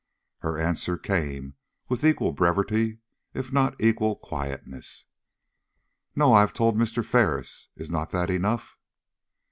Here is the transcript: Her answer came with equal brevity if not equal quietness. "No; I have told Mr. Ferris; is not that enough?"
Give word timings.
Her 0.39 0.57
answer 0.57 0.97
came 0.97 1.53
with 1.87 2.03
equal 2.03 2.31
brevity 2.31 3.01
if 3.35 3.53
not 3.53 3.79
equal 3.79 4.15
quietness. 4.15 5.05
"No; 6.15 6.33
I 6.33 6.39
have 6.39 6.53
told 6.53 6.75
Mr. 6.75 7.05
Ferris; 7.05 7.69
is 7.75 7.91
not 7.91 8.09
that 8.09 8.31
enough?" 8.31 8.79